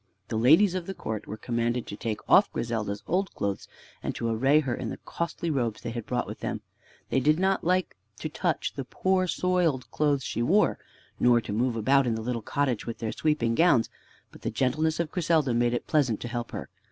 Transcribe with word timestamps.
The 0.29 0.35
ladies 0.35 0.73
of 0.73 0.87
the 0.87 0.95
court 0.95 1.27
were 1.27 1.37
commanded 1.37 1.85
to 1.85 1.95
take 1.95 2.27
off 2.27 2.51
Griselda's 2.51 3.03
old 3.07 3.31
clothes 3.35 3.67
and 4.01 4.15
to 4.15 4.29
array 4.29 4.59
her 4.61 4.73
in 4.73 4.89
the 4.89 4.97
costly 5.05 5.51
robes 5.51 5.81
they 5.81 5.91
had 5.91 6.07
brought 6.07 6.25
with 6.25 6.39
them. 6.39 6.61
They 7.11 7.19
did 7.19 7.37
not 7.37 7.63
like 7.63 7.95
to 8.17 8.27
touch 8.27 8.73
the 8.73 8.83
poor 8.83 9.27
soiled 9.27 9.91
clothes 9.91 10.23
she 10.23 10.41
wore, 10.41 10.79
nor 11.19 11.39
to 11.41 11.53
move 11.53 11.75
about 11.75 12.07
in 12.07 12.15
the 12.15 12.21
little 12.23 12.41
cottage 12.41 12.87
with 12.87 12.97
their 12.97 13.11
sweeping 13.11 13.53
gowns; 13.53 13.91
but 14.31 14.41
the 14.41 14.49
gentleness 14.49 14.99
of 14.99 15.11
Griselda 15.11 15.53
made 15.53 15.75
it 15.75 15.85
pleasant 15.85 16.19
to 16.21 16.27
help 16.27 16.49
her. 16.49 16.67